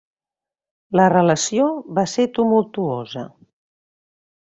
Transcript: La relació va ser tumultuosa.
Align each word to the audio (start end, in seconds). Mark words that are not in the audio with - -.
La 1.01 1.05
relació 1.15 1.69
va 2.01 2.09
ser 2.17 2.29
tumultuosa. 2.41 3.31